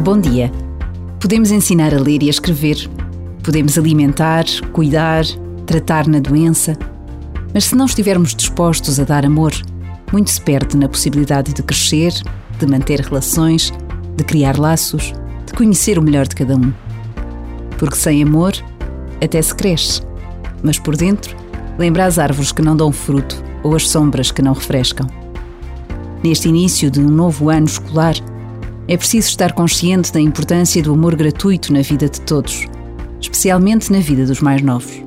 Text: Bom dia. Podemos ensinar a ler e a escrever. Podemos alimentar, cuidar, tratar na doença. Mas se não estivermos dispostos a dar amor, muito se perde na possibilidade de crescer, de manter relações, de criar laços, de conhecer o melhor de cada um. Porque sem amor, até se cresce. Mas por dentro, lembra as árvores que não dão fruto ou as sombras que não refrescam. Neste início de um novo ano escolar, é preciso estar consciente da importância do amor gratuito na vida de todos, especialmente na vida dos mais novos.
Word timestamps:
Bom 0.00 0.18
dia. 0.18 0.50
Podemos 1.20 1.50
ensinar 1.50 1.92
a 1.92 2.00
ler 2.00 2.22
e 2.22 2.28
a 2.28 2.30
escrever. 2.30 2.88
Podemos 3.42 3.76
alimentar, 3.76 4.46
cuidar, 4.72 5.26
tratar 5.66 6.08
na 6.08 6.18
doença. 6.18 6.74
Mas 7.52 7.64
se 7.64 7.74
não 7.74 7.84
estivermos 7.84 8.34
dispostos 8.34 8.98
a 8.98 9.04
dar 9.04 9.26
amor, 9.26 9.52
muito 10.10 10.30
se 10.30 10.40
perde 10.40 10.74
na 10.74 10.88
possibilidade 10.88 11.52
de 11.52 11.62
crescer, 11.62 12.14
de 12.58 12.66
manter 12.66 13.00
relações, 13.00 13.74
de 14.16 14.24
criar 14.24 14.58
laços, 14.58 15.12
de 15.44 15.52
conhecer 15.52 15.98
o 15.98 16.02
melhor 16.02 16.26
de 16.26 16.34
cada 16.34 16.56
um. 16.56 16.72
Porque 17.78 17.96
sem 17.96 18.22
amor, 18.22 18.54
até 19.22 19.42
se 19.42 19.54
cresce. 19.54 20.00
Mas 20.62 20.78
por 20.78 20.96
dentro, 20.96 21.36
lembra 21.78 22.06
as 22.06 22.18
árvores 22.18 22.52
que 22.52 22.62
não 22.62 22.74
dão 22.74 22.90
fruto 22.90 23.44
ou 23.62 23.76
as 23.76 23.86
sombras 23.86 24.30
que 24.30 24.40
não 24.40 24.54
refrescam. 24.54 25.06
Neste 26.24 26.48
início 26.48 26.90
de 26.90 27.00
um 27.00 27.08
novo 27.10 27.50
ano 27.50 27.66
escolar, 27.66 28.14
é 28.90 28.96
preciso 28.96 29.28
estar 29.28 29.52
consciente 29.52 30.12
da 30.12 30.20
importância 30.20 30.82
do 30.82 30.92
amor 30.92 31.14
gratuito 31.14 31.72
na 31.72 31.80
vida 31.80 32.08
de 32.08 32.20
todos, 32.22 32.66
especialmente 33.20 33.92
na 33.92 34.00
vida 34.00 34.26
dos 34.26 34.40
mais 34.40 34.60
novos. 34.62 35.00